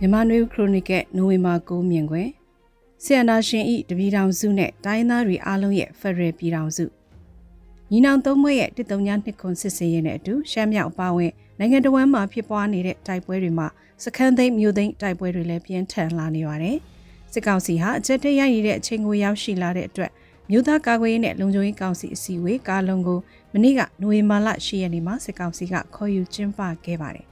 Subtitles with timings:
[0.00, 2.28] မြန်မာနွေခရိုနီကယ်နိုဝင်ဘာ9မြင်ခွင်
[3.04, 6.84] ဆီယနာရှင်ဤတပြည်တော်စုနဲ့တိုင်းသားတွေအားလုံးရဲ့ဖက်ဒရယ်ပြည်တော်စု
[7.90, 13.66] ညီနောင်သုံးမွဲ့ရဲ့တစ်တုံညာနှစ်ခွန်စစ်စင်ရဲနဲ့အတူရှမ်းမြောက်အပါဝင်နိုင်ငံတော်ဝန်မှာဖြစ်ပွားနေတဲ့တိုက်ပွဲတွေမှာ
[14.04, 16.76] စခန်းသိမ်းမြို့သိမ်းတိုက်ပွဲတွေလည်းပြင်းထန်လာနေပါတယ်
[17.32, 20.10] စစ်ကောင်စီဟာအကြက်တရရည်တဲ့အချိန်ကိုရောက်ရှိလာတဲ့အတွက်
[20.50, 23.18] မြို့သားကာကွယ်ရေးနဲ့လုံခြုံရေးကောင်စီအစည်းအဝေးကားလုံးကို
[23.52, 27.26] မနေ့ကနိုဝင်ဘာလ10ရက်နေ့မှာစစ်ကောင်စီကခေါ်ယူကျင်းပခဲ့ပါတယ်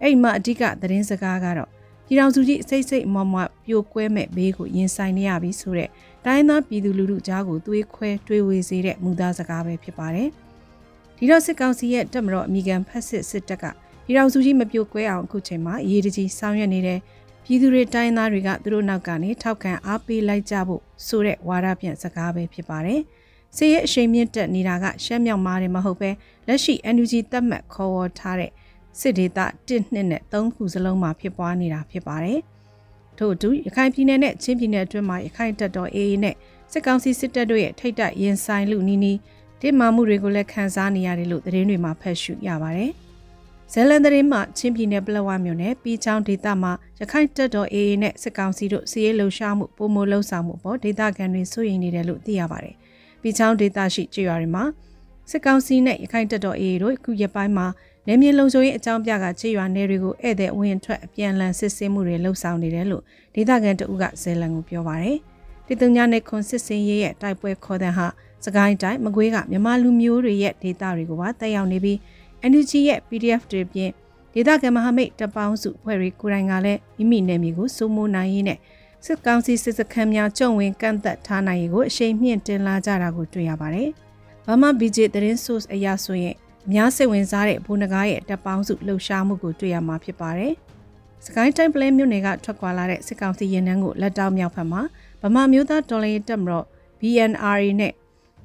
[0.00, 1.70] အဲ့ဒီမှာအဓိကသတင်းစကားကတော့
[2.10, 5.88] ပြည်တော်စုကြီးစိတ်စိတ်မွမွပြိုကွဲမဲ့ဘေးကိုရင်ဆိုင်နေရပြီဆိုတဲ့
[6.24, 10.28] တိုင်းသားပြည်သူလူထုကြားကိုသွေးခွဲတွေးဝေစေတဲ့မူသားစကားပဲဖြစ်ပါတယ်။
[11.16, 13.64] ဒီတော့စစ်ကောင်စီရဲ့တက်မတော်အမိကန်ဖက်စစ်စစ်တပ်က
[14.04, 16.98] ပြည်တော်စုကြီးမပြိုကွဲအောင်အခုချိန်မှာအရေးတကြီးဆောင်ရွက်နေတဲ့
[17.44, 23.00] ပြည်သူတွေတိုင်းသားတွေကသူတို့နောက်ကနေထောက်ခံအားပေးလိုက်ကြဖို့ဆိုတဲ့ဝါဒပြန်စကားပဲဖြစ်ပါတယ်။
[23.56, 26.10] စစ်ရဲ့အရှိန်မြင့်တက်နေတာကရှမ်းမြောက်မားတယ်မဟုတ်ပဲ
[26.46, 28.50] လက်ရှိ NUG တက်မှတ်ခေါ်ဝေါ်ထားတဲ့
[28.98, 32.40] စစ်ဒေသ1နှစ်နဲ့3ခုစလုံးမှာဖြစ်ပွားနေတာဖြစ်ပါတယ်။
[33.18, 36.34] ထို့အတူရခိုင်ပြည်နယ်နဲ့ချင်းပြည်နယ်အတွင်းမှာရခိုင်တပ်တော် AA နဲ့
[36.72, 39.18] စစ်ကောင်စီစစ်တပ်တို့ရဲ့ထိတ်တိုက်ရင်ဆိုင်လူနီးနီး
[39.60, 42.92] တင်မာမှုတွေကိုလည်းခန်းစားနေရတယ်လို့သတင်းတွေမှာဖတ်ရှုရပါတယ်။
[43.72, 52.74] ဇလန်သတင်းမှာချင်းပြည်နယ်ပလက်ဝမြို့နယ်ပြည်ချောင်းဒေသမှာရခိုင်တပ်တော် AA နဲ့စစ်ကောင်စီတို့စီးရဲလှုပ်ရှားမှုပုံမလှုပ်ဆောင်မှုပေါ်ဒေသခံတွေစိုးရိမ်နေတယ်လို့သိရပါတယ်။
[53.22, 54.64] ပြည်ချောင်းဒေသရှိကြေးရွာတွေမှာ
[55.30, 57.66] စစ်ကောင်စီနဲ့ရခိုင်တပ်တော် AA တို့အခုရက်ပိုင်းမှာ
[58.12, 63.02] နေမြေလုံခြုံရေးအကြောင်းပြကခြေရွာနယ်တွေကိုဧည့်သည်ဝင်ထွက်အပြန်လန်စစ်ဆေးမှုတွေလှုပ်ဆောင်နေတယ်လို့
[63.34, 65.18] ဒေသခံတအုပ်ကဇဲလန်ကိုပြောပါရယ်
[65.66, 68.06] တိတုံညာနဲ့ခွန်စစ်စင်ရေးရဲ့တိုက်ပွဲခေါ်တဲ့ဟာ
[68.44, 71.96] စကိုင်းတိုင်းမကွေးကမြန်မာလူမျိုးတွေရဲ့ဒေသတွေကိုပါတက်ရောက်နေပြီး
[72.50, 73.90] NUG ရဲ့ PDF တွေပြင်
[74.34, 78.58] ဒေသခံမဟာမိတ်တပ်ပေါင်းစုဖွဲ့တွေကိုယ်တိုင်ကလည်းမိမိနယ်မြေကိုစိုးမိုးနိုင်ရင်းနဲ့
[79.04, 83.88] စစ်ကောင်စီစစ်စခန်းများကြုံဝင်ကန့်သက်ထားနိုင်ရေးကိုအရှိန်မြင့်တင်လာကြတာကိုတွေ့ရပါတယ်။
[84.46, 90.52] ဘာမှ BJ သတင်း source အရဆိုရင် အများစိတ်ဝင်စားတဲ့ဘိုးနဂါရဲ့တပ်ပေါင်းစုလှုပ်ရှားမှုကိုတွေ့ရမှာဖြစ်ပါတယ်။
[91.26, 94.82] စကိုင်းတိုင်းပလဲမြို့နယ်ကထွက်ခွာလာတဲ့စစ်ကောင်စီရင်နှန်းကိုလက်တောက်မြောက်ဖက်မှာ
[95.22, 96.66] ဗမာမျိုးသားတော်လှန်ရေးတပ်မတော်
[97.00, 97.92] BNRA နဲ့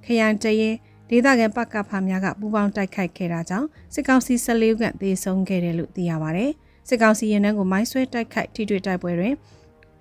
[0.06, 0.76] ခရိုင်တရင်
[1.10, 6.52] ဒေသခံပကဖာများကပူးပေါင်းတိုက်ခိုက်ခဲ့တာကြောင့်စစ်ကောင်စီ14ဦးခန့်သေဆုံးခဲ့တယ်လို့သိရပါတယ်။
[6.90, 9.34] စစ်ကောင်စီရင်နှန်းကိုမိုင်းဆွဲတိုက်ခိုက်ထိတွေ့တိုက်ပွဲတွင်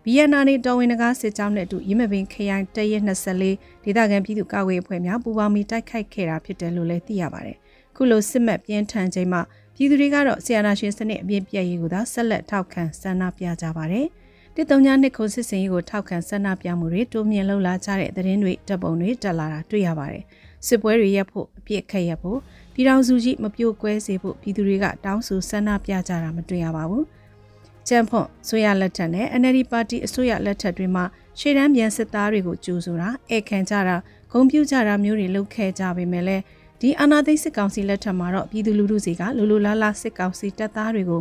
[0.04, 7.58] BNR နဲ့တော်ဝင်နဂါစစ်ကြောင်းနဲ့အတူရင်းမပင်ခရိုင်တရက်24ဒေသခံပြည်သူ့ကာကွယ်ရေးအဖွဲ့များပူးပေါင်းပြီးတိုက်ခိုက်ခဲ့တာဖြစ်တယ်လို့လည်းသိရပါတယ်
[7.96, 9.40] ခုလိုစစ်မှတ်ပြင်းထန်ချိန်မှာ
[9.74, 14.06] ပြည်သူတွေကတော့ဆီယနာရှင်စနစ်အပြည့်ပြည့်ရေးကိုသာဆက်လက်ထောက်ခံဆန္ဒပြကြပါတယ်။
[14.54, 20.24] တစ်တုံညာနှစ်ခုစစ်စင်ရေးကိုထောက်ခံဆန္ဒပြမှုတွေတိုးမြင့်လှုပ်လာကြတဲ့သတင်းတွေတပ်ပုံတွေတက်လာတာတွေ့ရပါတယ်။
[20.66, 22.38] စစ်ပွဲတွေရပ်ဖို့အပြစ်ခက်ရပ်ဖို့
[22.74, 27.04] ပြည်ထောင်စုကြီးမပြိုကွဲစေဖို့ပြည်သူတွေကတောင်းဆိုဆန္ဒပြကြတာမတွေ့ရပါဘူး။
[27.88, 31.04] ကျန်းဖွန်ဆိုရလက်ထက်နဲ့ NLD ပါတီအစိုးရလက်ထက်တွေမှာ
[31.38, 33.96] ရှေ့တန်းပြန်စစ်သားတွေကိုကြိုးဆိုတာဧခံကြတာ
[34.32, 36.42] ဂုံပြူကြတာမျိုးတွေလုပ်ခဲ့ကြပေမဲ့လည်း
[36.86, 41.20] ဒီအာဏာသိမ်းစစ်ကောင်စီလက်ထက်မှာတော့ပြည်သူလူထုစီကလူလူလားလားစစ်ကောင်စီတပ်သားတွေကို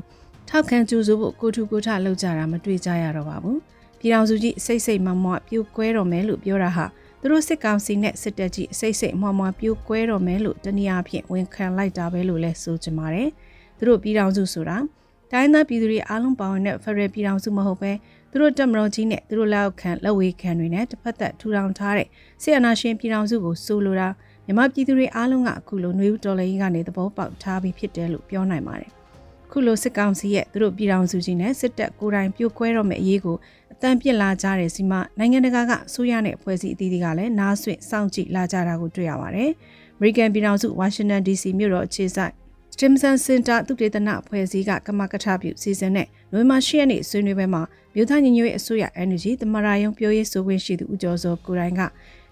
[0.50, 3.60] ထောက်ခံကြိုးစိုးဖို့ကိုထုကိုထလှုပ်ကြတာမတွေ့ကြရတော့ပါဘူး
[4.00, 6.86] ပြည်တော်စုကြီးစိတ်စိတ်မမွပြိုကွဲတော်မယ်လို့ပြောတာဟာ
[7.22, 13.30] သူတို့စစ်ကောင်စီနဲ့စစ်တပ်ကြီးစိတ်စိတ်မမွပြိုကွဲတော်မယ်လို့တနည်းအားဖြင့်ဝန်ခံလိုက်တာပဲလို့လဲဆိုကြပါတယ်
[13.78, 14.78] သူတို့ပြည်တော်စုဆိုတာ
[15.32, 17.92] တိုင်းသားပြည်သူတွေအားလုံးပါဝင်တဲ့ဖရယ်ပြည်တော်စုမဟုတ်ပဲ
[18.32, 22.08] သူတို့တက်မတော်ကြီးနဲ့သူတို့လက်အောက်ခံလက်ဝေးခံတွေနဲ့တစ်ဖက်သက်ထူထောင်ထားတဲ့
[22.42, 24.10] ဆီယနာရှင်ပြည်တော်စုကိုဆိုလိုတာ
[24.46, 28.92] မြန်မာပြည်သူတွေအားလုံးကအခုလိုຫນွေဦးတော်လိုင်းကနေသဘောပေါက်ထားပြီးဖြစ်တယ်လို့ပြောနိုင်ပါတယ်။
[29.52, 33.38] ခုလိုစစ်ကောင်စီရဲ့သူတို့ပြည်ထောင်စုကြီးနဲ့စစ်တပ်ကိုယ်တိုင်ပြိုကွဲတော့မယ့်အရေးကို
[33.74, 39.50] အတန်ပြစ်လာကြတဲ့စီမနိုင်ငံတကာကအစိုးရနဲ့အဖွဲ့အစည်းအသီးသီးကလည်းနားဆွင့်စောင့်ကြည့်လာကြတာကိုတွေ့ရပါတယ်။
[40.00, 42.34] American ပြည်ထောင်စု Washington DC မြို့တော်အခြေစိုက်
[42.74, 47.62] Stimson Center သုတေသနအဖွဲ့အစည်းကကမကထပြုစီစဉ်တဲ့နိုဝင်ဘာ10ရက်နေ့ဆွေးနွေးပွဲမှာ
[47.96, 51.82] မြို့သားညီညွတ်ရေးအစိုးရ Energy သမရာယုံပြောရေးဆိုခွင့်ရှိသူဦးကျော်စောကိုရိုင်းက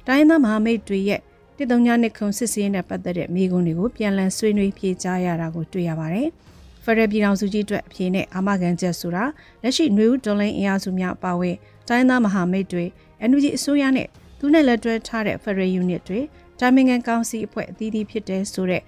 [0.07, 1.21] တိုင်းသားမဟာမိတ်တွေရဲ့
[1.61, 6.27] တစ်တုံညနှစ်ခုစစ်စင်းနဲ့ပတ်သက်တဲ့မိကွန်းတွေကိုပြန်လည်ဆွေးနွေးဖြေကြားရတာကိုတွေ့ရပါတယ်။
[6.83, 9.23] ဖရယ်ပြည်ထောင်စုကြီးအတွက်အဖြေနဲ့အာမခံချက်ဆိုတာ
[9.61, 11.55] လက်ရှိနွေဦးဒေါ်လိန်အင်အားစုများပါဝင်
[11.87, 12.85] တိုင်းသားမဟာမိတ်တွေ
[13.29, 14.07] NUG အစိုးရနဲ့
[14.39, 16.21] သူနဲ့လက်တွဲထားတဲ့ Federal Unit တွေ
[16.59, 18.81] တာမင်ငံကောင်စီအဖွဲ့အသီးသီးဖြစ်တဲ့ဆိုတဲ့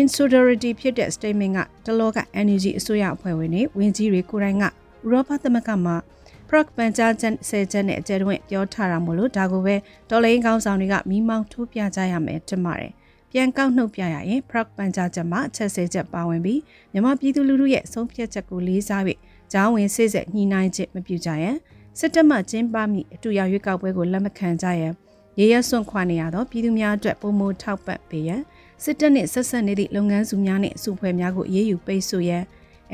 [0.00, 4.68] insolidarity ဖြစ်တဲ့ statement ကတလောက NUG အစိုးရအဖွဲ့ဝင်တွေဝင်ကြီးတွေကိုယ်တိုင်ကဥ
[5.10, 5.96] ရောပသမဂ္ဂမှာ
[6.48, 9.74] proc ပန်ကြားချက်ဆယ်ချက်နဲ့အကျယ်တွင်ပြောထားတာမို့လို့ဒါကိုပဲ
[10.10, 12.92] တော်လိုင်းကောင်းဆောင်တွေကမိမောင်းထိုးပြကြရမယ်တင်ပါတယ်။
[13.32, 16.60] ပြန်ကောက်နှုတ်ပြရရင် proc ပန်ကြားချက်မှာအချက်ဆယ်ချက်ပါဝင်ပြီး
[16.92, 19.18] မြန်မာပြည်သူလူထုရဲ့ဆုံးဖြတ်ချက်ကိုလေးစားပြီး
[19.52, 21.56] ဂျောင်းဝင်စစ်ဆက်ညှိနှိုင်းချက်မပြုကြရန်
[21.98, 24.92] စစ်တပ်မှကျင်းပမိအတူရောက်ရွေးကောက်ပွဲကိုလက်မခံကြရန်
[25.38, 28.42] ရေရစွန့်ခွာနေရသောပြည်သူများအတွက်ပုံမထောက်ပံ့ပေးရန်
[28.84, 32.42] စစ်တပ်နှင့်ဆက်ဆက်နေသည့်လုပ်ငန်းစုများနှင့်စုဖွဲ့များကိုအေးအေးယူပိတ်ဆို့ရန်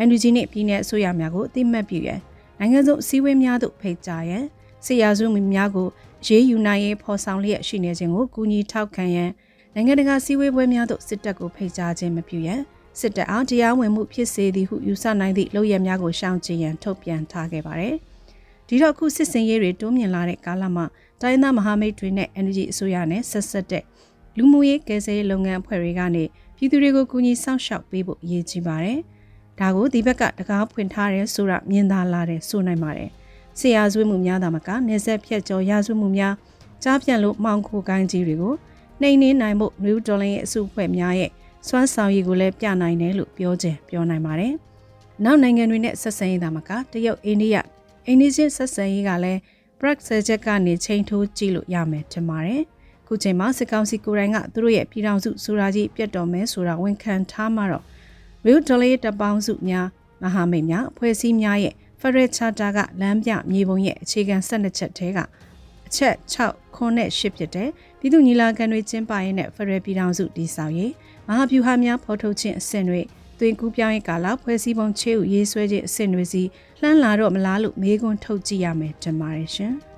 [0.06, 2.20] NUG နှင့်ပြည်내အစိုးရများကိုအသိမှတ်ပြုရန်
[2.58, 4.44] နိုင်ငံစုအစည်းအဝေးများသို့ဖိတ်ကြားရန်
[4.84, 5.88] ဆေးရစုများကို
[6.26, 9.30] ရေးယူနိုင်ရေးဖော်ဆောင်လျက်ရှိနေခြင်းကိုကူညီထောက်ခံရန်
[9.74, 12.60] နိုင်ငံတကာစည်းဝေးပွဲများသို့စစ်တပ်ကိုဖိတ်ကြားခြင်းမပြုရန်
[13.00, 17.94] စစ်တပ်အားတရားဝင်မှုဖြစ်စေသည်ဟုယူဆနိုင်သည့်လုပ်ရများကိုရှောင်ကျဉ်ရန်ထုတ်ပြန်ထားခဲ့ပါတယ်။
[18.68, 20.84] ဒီတော့ခုစစ်စင်ရေးတွေတိုးမြင့်လာတဲ့ကာလမှာ
[21.20, 23.84] တိုင်းသားမဟာမိတ်တွေနဲ့ energy အစိုးရနဲ့ဆက်ဆက်တဲ့
[24.36, 26.24] လူမှုရေးကယ်ဆယ်ရေးလုပ်ငန်းအဖွဲ့တွေကနေ
[26.56, 28.98] ပြည်သူတွေကိုကူညီစောင့်ရှောက်ပေးဖို့အရေးကြီးပါတယ်။
[29.60, 33.10] ဒါကိုဒီဘက်ကတကားဖွင့်ထားတယ်ဆိုတာမြင်သာလာတယ်ဆိုနိုင်ပါတယ်။
[33.58, 36.34] ဆရာဆွေးမှုများသာမကနေဆက်ဖြတ်ကျော်ရဆွေးမှုများ
[36.82, 38.54] ကြားပြန့်လို့မှောင်ခိုကိုင်းကြီးတွေကို
[39.00, 41.30] နှိမ်နှင်းနိုင်ဖို့ New Dollar ရဲ့အစုအဖွဲ့များရဲ့
[41.68, 44.52] စွမ်းဆောင်ရည်ကိုလည်းပြနိုင်တယ်လို့ပြောချင်ပြောနိုင်ပါတယ်။
[45.24, 47.56] နောက်နိုင်ငံတွေနဲ့ဆက်ဆံရေးသာမကတရုတ်အိန္ဒိယ
[48.06, 49.40] အိန္ဒိချင်းဆက်ဆံရေးကလည်း
[49.80, 52.62] Prague ဆယ်ချက်ကနေချိန်ထိုးကြည့်လို့ရမယ်ထင်ပါတယ်။
[53.06, 57.84] ခုချိန်မှာစစ်ကောင်စီကိုယ်တိုင်ကသူတို့ရဲ့ပြည်ထောင်စုဆိုတာကြီးပြတ်တော်မဲဆိုတာဝန်ခံထားမှတော့
[58.46, 59.86] Real Dollar တပေါင်းစုများ
[60.22, 65.18] မဟာမိတ်များအဖွဲ့အစည်းများရဲ့ Federal Charter ကလမ်းပြမြေပုံရဲ့အခြေခံ12ချက်ထဲက
[65.86, 67.68] အချက်6ခွန်းနဲ့8ဖြစ်တဲ့
[67.98, 70.92] ပြည်သူညီလာခံတွေကျင်းပရင်းနဲ့ Federal ပြည်ထောင်စုတည်ဆောက်ရေး
[71.28, 73.00] မဟာဗျူဟာများဖော်ထုတ်ခြင်းအဆင့်တွေ
[73.38, 76.42] သွင်ကူးပြောင်းရေးကာလဖွဲ့စည်းပုံချေဥရေးဆွဲခြင်းအဆင့်တွေစီ
[76.80, 79.74] လှမ်းလာတော့မလားလို့မေးခွန်းထုတ်ကြည့်ရမယ်တင်ပါတယ်ရှင်။